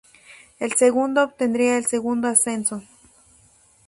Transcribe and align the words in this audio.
El 0.57 0.73
segundo 0.73 1.21
obtendría 1.23 1.77
el 1.77 1.85
segundo 1.85 2.27
ascenso. 2.27 2.81